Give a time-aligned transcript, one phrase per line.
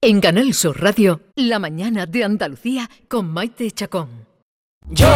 [0.00, 4.28] En Canal Sur Radio, La mañana de Andalucía con Maite Chacón.
[4.90, 5.12] Yo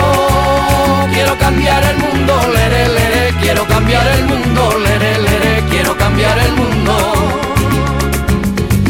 [1.13, 6.53] quiero cambiar el mundo, lere, lere, quiero cambiar el mundo, lere, lere, quiero cambiar el
[6.55, 6.97] mundo.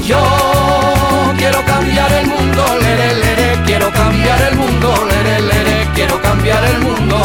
[0.07, 6.65] Yo quiero cambiar el mundo, lere, lere, quiero cambiar el mundo, lere, lere, quiero cambiar
[6.65, 7.19] el mundo.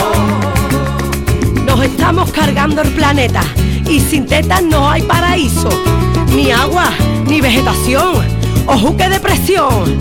[1.65, 3.43] Nos estamos cargando el planeta
[3.89, 5.69] y sin tetas no hay paraíso,
[6.35, 6.89] ni agua,
[7.27, 8.36] ni vegetación
[8.67, 9.97] ¡Ojo qué depresión!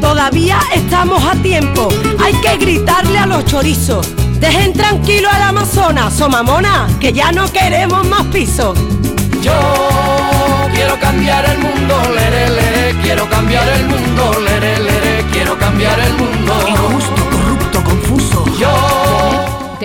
[0.00, 1.88] Todavía estamos a tiempo,
[2.22, 4.06] hay que gritarle a los chorizos.
[4.40, 8.76] Dejen tranquilo al Amazonas, somamona, que ya no queremos más pisos.
[9.40, 9.52] Yo
[10.74, 16.12] quiero cambiar el mundo, lere, lere, quiero cambiar el mundo, lere, lere, quiero cambiar el
[16.14, 16.54] mundo.
[16.68, 18.44] Injusto, corrupto, confuso.
[18.58, 18.68] Yo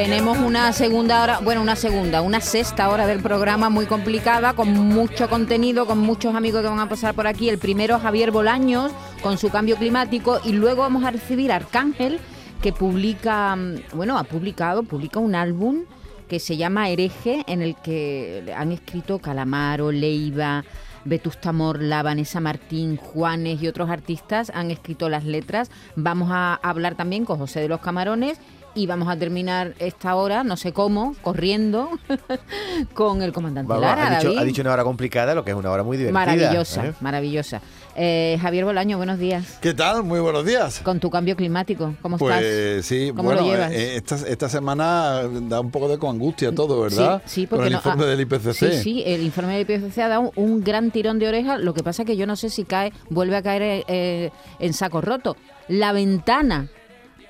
[0.03, 4.73] tenemos una segunda hora, bueno, una segunda, una sexta hora del programa muy complicada, con
[4.73, 7.49] mucho contenido, con muchos amigos que van a pasar por aquí.
[7.49, 12.19] El primero, Javier Bolaños, con su cambio climático, y luego vamos a recibir a Arcángel,
[12.63, 15.83] que publica, mm, bueno, ha publicado, publica un álbum
[16.27, 20.63] que se llama Hereje, en el que han escrito Calamaro, Leiva,
[21.05, 25.69] Vetusta Morla, Vanessa Martín, Juanes y otros artistas han escrito las letras.
[25.95, 28.39] Vamos a hablar también con José de los Camarones
[28.73, 31.89] y vamos a terminar esta hora, no sé cómo, corriendo
[32.93, 34.17] con el comandante Lara.
[34.17, 36.19] Ha dicho, una hora complicada, lo que es una hora muy divertida.
[36.19, 36.93] Maravillosa, ¿eh?
[37.01, 37.61] maravillosa.
[37.95, 39.57] Eh, Javier Bolaño, buenos días.
[39.61, 40.03] ¿Qué tal?
[40.03, 40.79] Muy buenos días.
[40.79, 42.85] Con tu cambio climático, ¿cómo pues, estás?
[42.85, 47.21] sí, bueno, eh, esta, esta, semana da un poco de angustia todo, ¿verdad?
[47.25, 48.53] Sí, porque el informe del IPCC.
[48.53, 51.57] Sí, sí, el informe del IPCC ha dado un, gran tirón de oreja.
[51.57, 55.01] Lo que pasa es que yo no sé si cae, vuelve a caer en saco
[55.01, 55.35] roto.
[55.67, 56.69] La ventana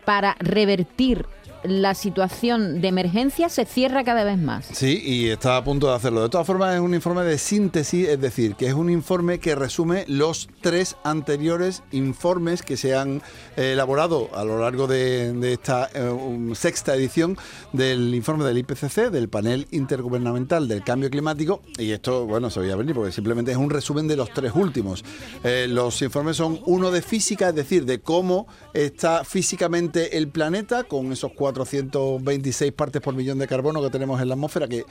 [0.06, 1.26] para revertir
[1.64, 4.66] la situación de emergencia se cierra cada vez más.
[4.72, 6.22] Sí, y está a punto de hacerlo.
[6.23, 9.56] De todas formas, es un informe de síntesis, es decir, que es un informe que
[9.56, 13.22] resume los tres anteriores informes que se han
[13.58, 17.38] eh, elaborado a lo largo de, esta eh, sexta edición
[17.73, 21.61] del informe del IPCC, del panel intergubernamental del cambio climático.
[21.78, 24.54] Y esto, bueno, se voy a venir porque simplemente es un resumen de los tres
[24.55, 25.04] últimos.
[25.43, 30.83] Eh, los informes son uno de física, es decir, de cómo está físicamente el planeta
[30.83, 34.86] con esos cuatro 426 partes por millón de carbono que tenemos en la atmósfera, que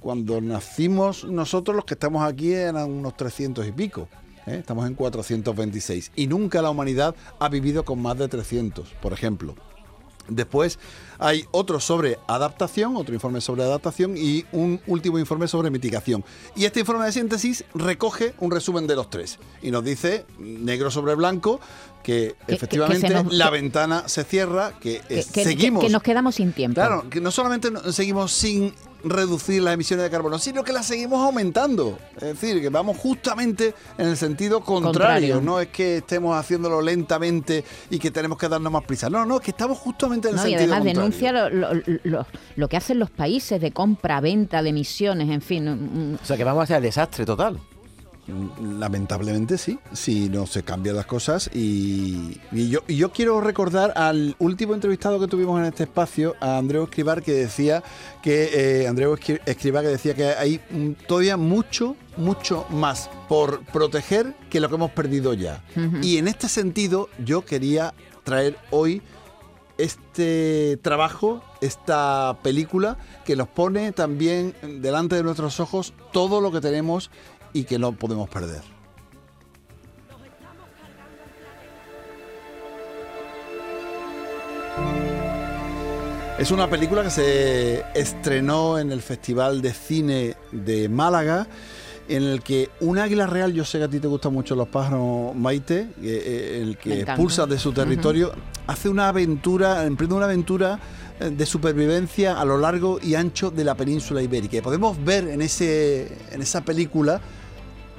[0.00, 4.08] cuando nacimos nosotros los que estamos aquí eran unos 300 y pico.
[4.46, 4.56] ¿eh?
[4.56, 6.12] Estamos en 426.
[6.16, 9.54] Y nunca la humanidad ha vivido con más de 300, por ejemplo.
[10.28, 10.78] Después
[11.22, 16.24] hay otro sobre adaptación, otro informe sobre adaptación y un último informe sobre mitigación.
[16.56, 20.90] Y este informe de síntesis recoge un resumen de los tres y nos dice, negro
[20.90, 21.60] sobre blanco,
[22.02, 25.84] que, efectivamente la ventana se cierra, que, seguimos...
[25.84, 26.74] Que, nos quedamos sin tiempo.
[26.74, 28.74] Claro, que no solamente seguimos sin
[29.04, 31.98] reducir las emisiones de carbono, sino que las seguimos aumentando.
[32.16, 35.40] Es decir, que vamos justamente en el sentido contrario.
[35.40, 39.10] No es que estemos haciéndolo lentamente y que tenemos que darnos más prisa.
[39.10, 40.86] No, no, es que estamos justamente en el sentido contrario.
[40.86, 46.18] Y además denuncia lo, que hacen los países de compra, venta de emisiones, en fin.
[46.22, 47.58] O sea, que vamos hacia el desastre total.
[48.60, 51.50] Lamentablemente sí, si no se cambian las cosas.
[51.52, 56.84] Y, yo, yo quiero recordar al último entrevistado que tuvimos en este espacio, a Andreu
[56.84, 57.82] Escribar, que decía
[58.22, 60.60] que eh, Andreu Escribar que decía que hay
[61.08, 65.64] todavía mucho, mucho más por proteger que lo que hemos perdido ya.
[66.00, 67.92] Y en este sentido, yo quería
[68.22, 69.02] traer hoy
[69.82, 76.60] este trabajo, esta película, que nos pone también delante de nuestros ojos todo lo que
[76.60, 77.10] tenemos
[77.52, 78.62] y que no podemos perder.
[86.38, 91.46] Es una película que se estrenó en el Festival de Cine de Málaga,
[92.08, 94.68] en el que un águila real, yo sé que a ti te gustan mucho los
[94.68, 98.32] pájaros, Maite, eh, el que expulsa de su territorio,
[98.66, 100.78] hace una aventura, emprende una aventura
[101.20, 104.56] eh, de supervivencia a lo largo y ancho de la península ibérica.
[104.56, 107.20] Y podemos ver en, ese, en esa película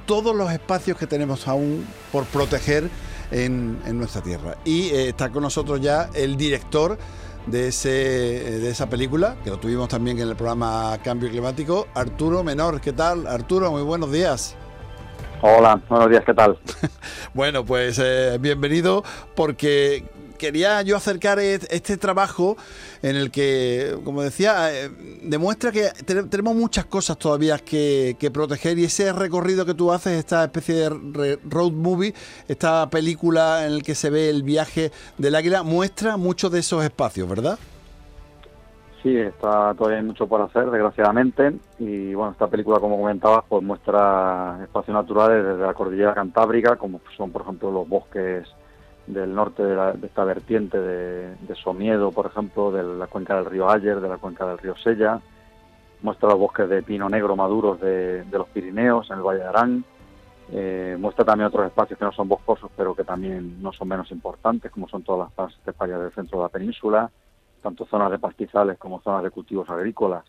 [0.06, 2.90] todos los espacios que tenemos aún por proteger
[3.30, 4.56] en, nuestra tierra.
[4.64, 6.98] Y eh, está con nosotros ya el director
[7.46, 12.42] de, ese, de esa película, que lo tuvimos también en el programa Cambio Climático, Arturo
[12.42, 12.80] Menor.
[12.80, 13.26] ¿Qué tal?
[13.26, 14.56] Arturo, muy buenos días.
[15.42, 16.58] Hola, buenos días, ¿qué tal?
[17.34, 19.04] bueno, pues eh, bienvenido
[19.34, 20.04] porque
[20.38, 22.56] quería yo acercar este trabajo
[23.02, 24.90] en el que, como decía, eh,
[25.22, 25.90] demuestra que
[26.30, 31.38] tenemos muchas cosas todavía que, proteger y ese recorrido que tú haces, esta especie de
[31.48, 32.14] road movie,
[32.48, 36.82] esta película en el que se ve el viaje del águila, muestra muchos de esos
[36.84, 37.58] espacios, ¿verdad?
[39.04, 41.52] Sí, está todavía hay mucho por hacer, desgraciadamente.
[41.78, 47.02] Y bueno, esta película, como comentabas, pues muestra espacios naturales desde la cordillera cantábrica, como
[47.14, 48.48] son, por ejemplo, los bosques
[49.06, 53.36] del norte de, la- de esta vertiente de, de Somiedo, por ejemplo, de la cuenca
[53.36, 55.20] del río Ayer, de la cuenca del río Sella.
[56.02, 59.46] Muestra los bosques de pino negro maduros de, de los Pirineos, en el Valle de
[59.46, 59.84] Arán.
[60.52, 64.10] Eh, muestra también otros espacios que no son boscosos, pero que también no son menos
[64.10, 67.10] importantes, como son todas las zonas esteparias del centro de la península,
[67.62, 70.24] tanto zonas de pastizales como zonas de cultivos agrícolas,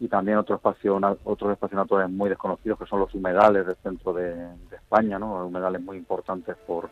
[0.00, 3.76] y también otro espacio, na- otros espacios naturales muy desconocidos, que son los humedales del
[3.76, 5.46] centro de, de España, ¿no?
[5.46, 6.88] humedales muy importantes por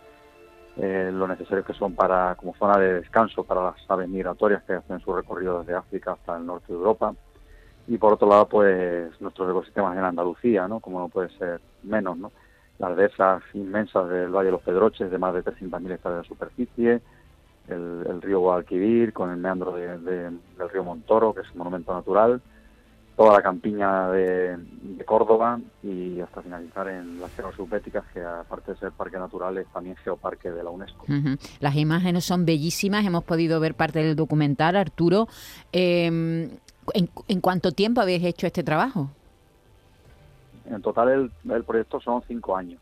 [0.80, 4.74] eh, lo necesarios que son para como zona de descanso para las aves migratorias que
[4.74, 7.14] hacen su recorrido desde África hasta el norte de Europa.
[7.86, 10.80] Y por otro lado, pues nuestros ecosistemas en Andalucía, ¿no?
[10.80, 12.32] Como no puede ser menos, ¿no?
[12.78, 17.00] Las dehesas inmensas del Valle de los Pedroches, de más de 300.000 hectáreas de superficie,
[17.68, 21.92] el, río Guadalquivir, con el meandro de- de- del río Montoro, que es un monumento
[21.92, 22.40] natural,
[23.20, 28.72] toda la campiña de, de Córdoba y hasta finalizar en las sierras subbéticas, que aparte
[28.72, 31.04] de ser parque natural es también geoparque de la UNESCO.
[31.58, 35.28] Las imágenes son bellísimas, hemos podido ver parte del documental, Arturo.
[35.70, 39.10] Eh, ¿en, en cuánto tiempo habéis hecho este trabajo?
[40.64, 42.80] En total el, el proyecto son cinco años.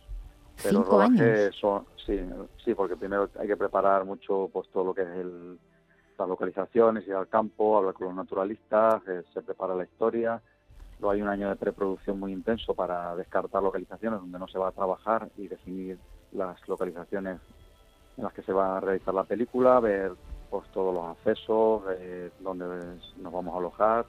[0.63, 1.53] Pero ¿Cinco años?
[1.61, 2.17] son, sí,
[2.65, 5.59] sí, porque primero hay que preparar mucho pues todo lo que es el,
[6.19, 10.41] las localizaciones, ir al campo, hablar con los naturalistas, eh, se prepara la historia.
[10.99, 14.69] Luego hay un año de preproducción muy intenso para descartar localizaciones donde no se va
[14.69, 15.99] a trabajar y definir
[16.33, 17.39] las localizaciones
[18.17, 20.13] en las que se va a realizar la película, ver
[20.51, 22.67] pues todos los accesos, eh, dónde
[23.19, 24.07] nos vamos a alojar,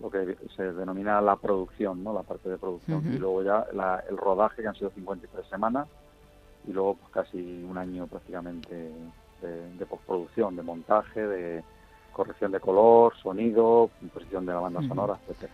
[0.00, 2.12] lo que se denomina la producción, ¿no?
[2.12, 3.00] la parte de producción.
[3.16, 5.88] Y luego ya la- el rodaje, que han sido 53 semanas,
[6.66, 8.92] y luego pues, casi un año prácticamente
[9.42, 11.64] de, de postproducción, de montaje, de
[12.12, 15.52] corrección de color, sonido, composición de la banda sonora, etcétera.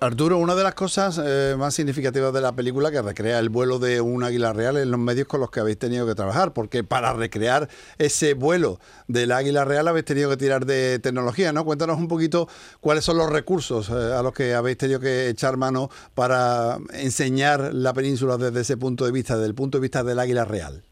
[0.00, 3.78] Arturo, una de las cosas eh, más significativas de la película que recrea el vuelo
[3.78, 6.82] de un águila real en los medios con los que habéis tenido que trabajar, porque
[6.82, 11.64] para recrear ese vuelo del águila real habéis tenido que tirar de tecnología, ¿no?
[11.64, 12.48] Cuéntanos un poquito
[12.80, 17.72] cuáles son los recursos eh, a los que habéis tenido que echar mano para enseñar
[17.72, 20.82] la península desde ese punto de vista, desde el punto de vista del águila real.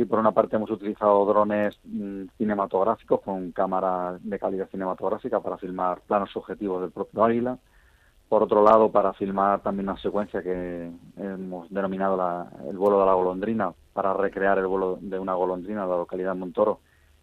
[0.00, 5.58] Sí, por una parte hemos utilizado drones mm, cinematográficos con cámara de calidad cinematográfica para
[5.58, 7.58] filmar planos subjetivos del propio águila.
[8.26, 13.12] Por otro lado, para filmar también una secuencia que hemos denominado el vuelo de la
[13.12, 16.80] golondrina, para recrear el vuelo de una golondrina en la localidad de Montoro,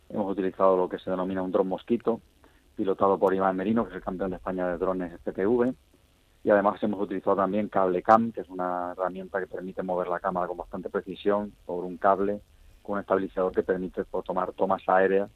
[0.09, 2.21] hemos utilizado lo que se denomina un dron mosquito,
[2.75, 5.73] pilotado por Iván Merino, que es el campeón de España de drones PTV.
[6.43, 10.19] Y además hemos utilizado también cable cam, que es una herramienta que permite mover la
[10.19, 12.39] cámara con bastante precisión sobre un cable
[12.87, 15.29] con un estabilizador que permite tomar tomas aéreas,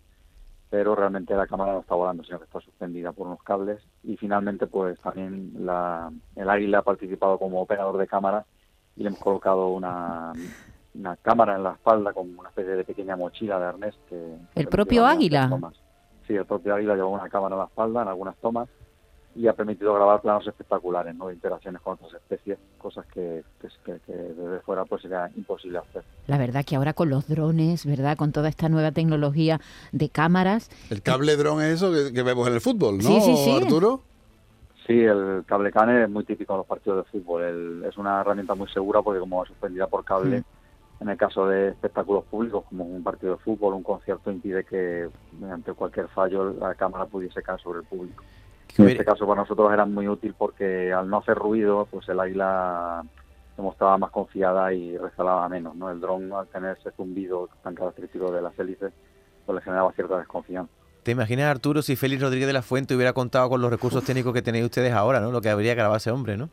[0.70, 3.84] pero realmente la cámara no está volando, sino que está suspendida por unos cables.
[4.04, 8.46] Y finalmente, pues también la, el águila ha participado como operador de cámara
[8.96, 10.32] y le hemos colocado una,
[10.96, 13.96] una cámara en la espalda con una especie de pequeña mochila de arnés.
[14.08, 15.50] Que ¿El propio águila?
[16.26, 18.70] Sí, el propio águila lleva una cámara en la espalda en algunas tomas
[19.36, 21.28] y ha permitido grabar planos espectaculares, ¿no?
[21.28, 25.78] de interacciones con otras especies, cosas que, que, que- que desde fuera pues sería imposible
[25.80, 26.04] hacer.
[26.28, 28.18] La verdad que ahora con los drones, ¿verdad?
[28.18, 29.60] Con toda esta nueva tecnología
[29.92, 30.70] de cámaras.
[30.90, 33.52] El cable dron es eso que, que vemos en el fútbol, ¿no, Sí, sí, sí.
[33.64, 34.02] Arturo?
[34.88, 37.44] Sí, el cable cane es muy típico en los partidos de fútbol.
[37.44, 40.44] El- es una herramienta muy segura porque como va suspendida por cable,
[41.00, 45.08] en el caso de espectáculos públicos como un partido de fútbol, un concierto, impide que
[45.40, 48.24] mediante cualquier fallo la cámara pudiese caer sobre el público.
[48.78, 52.20] En este caso para nosotros era muy útil porque al no hacer ruido, pues el
[52.20, 53.04] águila
[53.56, 55.76] se mostraba más confiada y resalaba menos.
[55.76, 55.92] ¿no?
[55.92, 58.94] El dron al tener ese zumbido tan característico de las hélices,
[59.46, 60.72] pues le generaba cierta desconfianza.
[61.04, 64.34] ¿Te imaginas, Arturo, si Félix Rodríguez de la Fuente hubiera contado con los recursos técnicos
[64.34, 65.32] que tenéis ustedes ahora, ¿no?
[65.32, 66.50] Lo que habría grabado ese hombre, ¿no?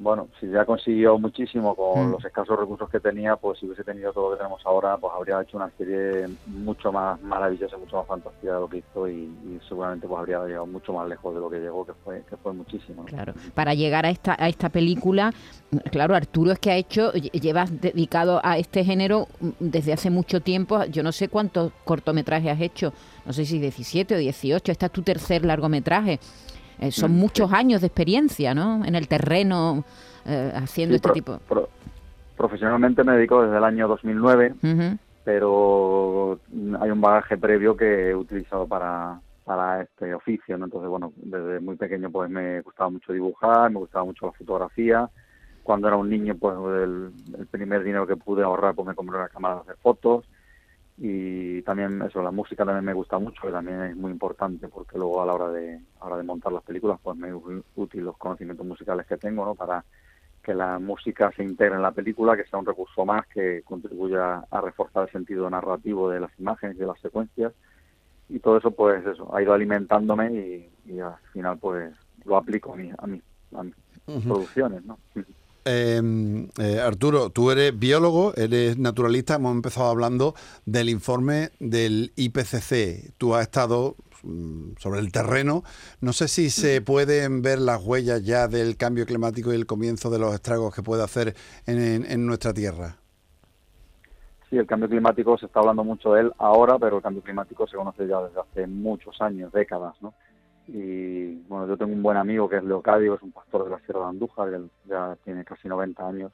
[0.00, 2.12] Bueno, si ya consiguió muchísimo con Mm.
[2.12, 5.12] los escasos recursos que tenía, pues si hubiese tenido todo lo que tenemos ahora, pues
[5.16, 9.14] habría hecho una serie mucho más maravillosa, mucho más fantástica de lo que hizo y,
[9.24, 12.36] y seguramente pues habría llegado mucho más lejos de lo que llegó, que fue que
[12.36, 13.02] fue muchísimo.
[13.02, 13.08] ¿no?
[13.08, 15.32] Claro, para llegar a esta, a esta película,
[15.90, 20.10] claro, Arturo es que ha hecho, lle- llevas dedicado a este género mm, desde hace
[20.10, 22.92] mucho tiempo, yo no sé cuántos cortometrajes has hecho,
[23.26, 26.20] no sé si 17 o 18, este es tu tercer largometraje.
[26.80, 27.20] Eh, son Mm, sí.
[27.20, 28.84] muchos años de experiencia, ¿no?
[28.84, 29.84] En el terreno,
[30.26, 31.38] eh, haciendo Sí, este pro- tipo.
[31.48, 31.68] pro-
[32.36, 34.98] profesionalmente me dedico desde el año 2009, Ujú.
[35.24, 36.38] pero
[36.80, 40.66] hay un bagaje previo que he utilizado para, para este oficio, ¿no?
[40.66, 45.08] Entonces, bueno, desde muy pequeño pues me gustaba mucho dibujar, me gustaba mucho la fotografía.
[45.64, 49.18] Cuando era un niño, pues el, el primer dinero que pude ahorrar, pues me compré
[49.18, 50.24] una cámara de hacer fotos.
[51.00, 54.98] Y también eso, la música también me gusta mucho, que también es muy importante porque
[54.98, 57.34] luego a la hora de, a la hora de montar las películas pues me es
[57.76, 59.54] útil los conocimientos musicales que tengo, ¿no?
[59.54, 59.84] Para
[60.42, 64.44] que la música se integre en la película, que sea un recurso más que contribuya
[64.50, 67.52] a reforzar el sentido narrativo de las imágenes y de las secuencias
[68.28, 72.72] y todo eso pues eso ha ido alimentándome y, y al final pues lo aplico
[72.72, 73.22] a, mi, a, mis,
[73.54, 73.74] a mis
[74.24, 74.98] producciones, ¿no?
[75.70, 76.00] Eh,
[76.58, 80.34] eh, Arturo, tú eres biólogo, eres naturalista, hemos empezado hablando
[80.64, 83.12] del informe del IPCC.
[83.18, 85.64] Tú has estado mm, sobre el terreno.
[86.00, 90.08] No sé si se pueden ver las huellas ya del cambio climático y el comienzo
[90.08, 91.34] de los estragos que puede hacer
[91.66, 92.96] en, en- en nuestra Tierra.
[94.48, 97.66] Sí, el cambio climático se está hablando mucho de él ahora, pero el cambio climático
[97.66, 100.14] se conoce ya desde hace muchos años, décadas, ¿no?
[100.68, 103.78] Y bueno, yo tengo un buen amigo que es Leocadio, es un pastor de la
[103.80, 106.32] Sierra de Andújar, que ya tiene casi 90 años,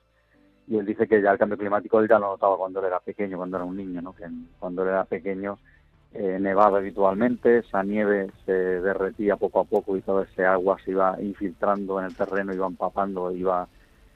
[0.67, 2.99] y él dice que ya el cambio climático él ya lo notaba cuando él era
[2.99, 4.13] pequeño, cuando era un niño, ¿no?
[4.13, 4.25] Que
[4.59, 5.59] cuando él era pequeño
[6.13, 10.93] eh, nevaba habitualmente, esa nieve se derretía poco a poco y toda ese agua se
[10.93, 13.69] iba infiltrando en el terreno, iba empapando, iba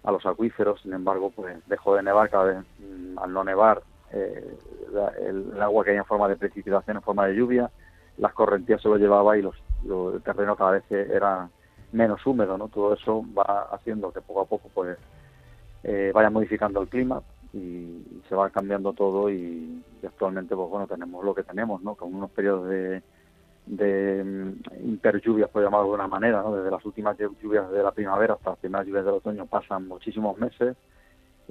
[0.02, 3.82] a los acuíferos, sin embargo, pues dejó de nevar cada vez, mm, al no nevar,
[4.12, 4.56] eh,
[5.20, 7.70] el, el agua hay en forma de precipitación, en forma de lluvia,
[8.16, 9.54] las correntías se lo llevaba y los,
[9.84, 11.48] lo- el terreno cada vez era
[11.92, 12.68] menos húmedo, ¿no?
[12.68, 14.98] Todo eso va haciendo que poco a poco, pues,
[15.84, 21.24] eh, vaya modificando el clima y, se va cambiando todo y, actualmente, pues bueno, tenemos
[21.24, 21.94] lo que tenemos, ¿no?
[21.94, 23.02] Con unos periodos de,
[23.66, 26.54] de mm, interlluvias, por llamarlo de una manera, ¿no?
[26.56, 30.36] Desde las últimas lluvias de la primavera hasta las primeras lluvias del otoño pasan muchísimos
[30.38, 30.76] meses.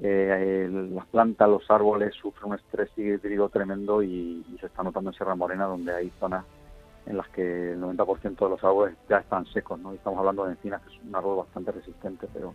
[0.00, 5.16] Eh, las plantas, los árboles sufren un estrés hídrico tremendo y se está notando en
[5.16, 6.44] Sierra Morena, donde hay zonas
[7.08, 9.92] en las que el 90% de los árboles ya están secos, ¿no?
[9.92, 12.54] Y estamos hablando de encinas, que es un árbol bastante resistente, pero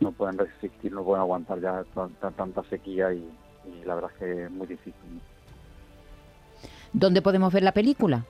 [0.00, 3.26] no pueden resistir, no pueden aguantar ya tanta, tanta sequía y,
[3.64, 4.94] y la verdad es que es muy difícil.
[5.10, 5.20] ¿no?
[6.92, 8.24] ¿Dónde podemos ver la película,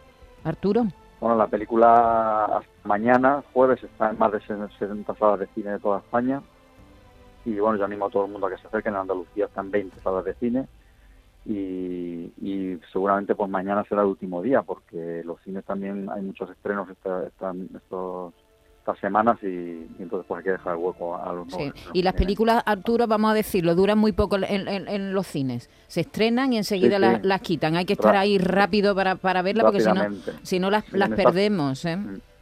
[0.45, 0.85] Arturo?
[1.21, 5.81] Bueno, la película hasta mañana, jueves, está en más de 60 salas de cine de
[5.81, 6.41] toda España.
[7.45, 8.95] Y bueno, yo animo a todo el mundo a que se acerquen.
[8.95, 10.69] En Andalucía están 20 salas de cine.
[11.53, 16.51] Y, y seguramente pues mañana será el último día, porque los cines también hay muchos
[16.51, 18.35] estrenos esta, esta- estos-
[18.81, 21.63] estas semanas y, y entonces pues hay que dejar el hueco a los nuevos Sí.
[21.69, 25.27] estrenos Y las películas, Arturo, vamos a decirlo, duran muy poco en, en- en los
[25.27, 25.71] cines.
[25.87, 27.13] Se estrenan y enseguida Sí, sí.
[27.13, 27.77] Las, las quitan.
[27.77, 30.03] Hay que estar ahí rápido para, para verla porque si no,
[30.43, 31.85] si no las, las perdemos.
[31.87, 31.99] ¿eh?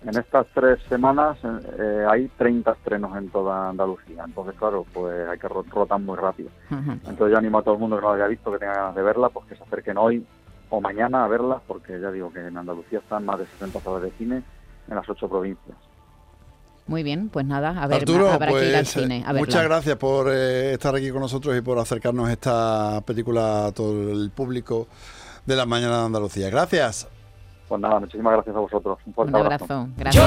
[0.06, 1.36] En estas tres semanas
[1.78, 4.22] eh, hay 30 estrenos en toda Andalucía.
[4.24, 6.48] Entonces, claro, pues hay que ro- rotar muy rápido.
[6.70, 8.94] Entonces yo animo a todo el mundo que no la haya visto, que tenga ganas
[8.94, 10.24] de verla, pues que se acerquen hoy
[10.70, 14.02] o mañana a verla, porque ya digo que en Andalucía están más de 60 salas
[14.02, 14.42] de cine
[14.88, 15.76] en las ocho provincias.
[16.86, 19.16] Muy bien, pues nada, a ver, Arturo, habrá que ir al pues, cine.
[19.16, 19.40] A eh, verla.
[19.40, 24.12] muchas gracias por eh, estar aquí con nosotros y por acercarnos esta película a todo
[24.12, 24.86] el público
[25.44, 26.48] de la mañana de Andalucía.
[26.48, 27.08] Gracias.
[27.68, 28.98] Pues nada, muchísimas gracias a vosotros.
[29.06, 29.64] Un fuerte Un abrazo.
[29.64, 30.24] abrazo, gracias.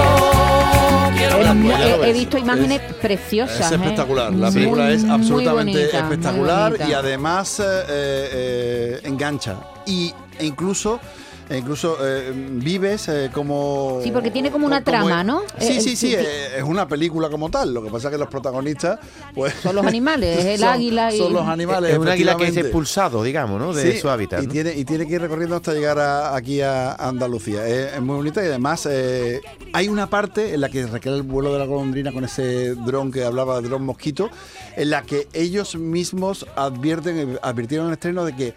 [2.03, 3.59] he, visto imágenes Es- preciosas.
[3.61, 3.75] Es ¿eh?
[3.75, 9.55] espectacular, la Muy, película es absolutamente bonita, espectacular y además eh, eh, engancha.
[9.85, 10.99] Y, e incluso,
[11.49, 13.99] e incluso eh, vives eh, como...
[14.03, 15.41] Sí, porque tiene como una trama, ¿no?
[15.57, 17.73] Sí, Eh, sí, sí, es una película como tal.
[17.73, 18.99] Lo que pasa es que los protagonistas,
[19.33, 19.53] pues...
[19.63, 22.47] Son los animales, es el son- águila y- Son los animales, es un águila que
[22.47, 23.73] es expulsado, digamos, ¿no?
[23.73, 24.43] De Sí, su hábitat.
[24.43, 24.51] Y ¿no?
[24.53, 27.67] tiene, y tiene que ir recorriendo hasta llegar a- aquí a Andalucía.
[27.67, 29.41] Es, es muy bonita y además eh,
[29.73, 33.11] hay una parte en la que recrea el vuelo de la golondrina con ese dron
[33.11, 34.29] que hablaba, dron mosquito,
[34.75, 38.53] en la que ellos mismos advierten, advirtieron en el estreno de que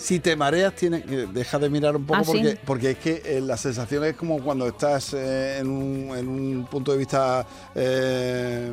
[0.00, 2.32] si te mareas, tienes que deja de mirar un poco Ah, ¿sí?
[2.32, 6.26] porque, porque es que eh, la sensación es como cuando estás eh, en, un, en
[6.28, 8.72] un punto de vista eh,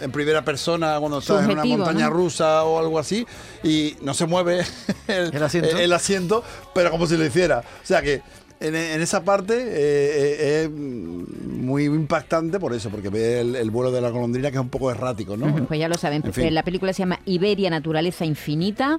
[0.00, 2.14] en primera persona, cuando estás en una montaña ¿no?
[2.14, 3.26] rusa o algo así,
[3.62, 4.60] y no se mueve
[5.08, 5.78] el, ¿El asiento?
[5.78, 6.44] el asiento,
[6.74, 7.60] pero como si lo hiciera.
[7.60, 8.20] O sea que
[8.60, 13.70] en, en esa parte eh, eh, es muy impactante por eso, porque ve el, el
[13.70, 15.64] vuelo de la golondrina que es un poco errático, ¿no?
[15.66, 16.22] Pues ya lo saben.
[16.26, 16.44] En fin.
[16.44, 18.98] Eh, La película se llama Iberia, Naturaleza Infinita.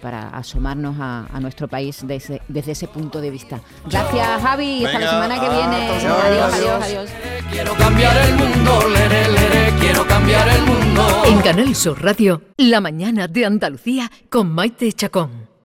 [0.00, 3.60] Para asomarnos a, a nuestro país desde, desde ese punto de vista.
[3.88, 4.84] Gracias, Javi.
[4.84, 5.88] Hasta la semana que viene.
[5.88, 6.54] Adiós.
[6.54, 7.10] adiós, adiós.
[7.50, 11.22] Quiero cambiar el mundo, lere, lere, quiero cambiar el mundo.
[11.26, 15.43] En Canal Sur Radio, La mañana de Andalucía con Maite Chacón.